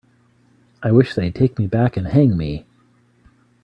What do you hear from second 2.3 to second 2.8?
me.